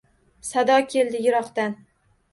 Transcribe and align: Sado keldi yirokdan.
Sado 0.51 0.79
keldi 0.93 1.23
yirokdan. 1.27 1.77